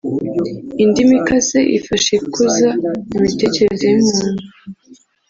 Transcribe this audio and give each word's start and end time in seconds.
Indimu 0.83 1.13
ikase 1.19 1.59
ifasha 1.77 2.09
ikuza 2.19 2.69
imitekerereze 3.15 3.85
y’umuntu 4.01 4.41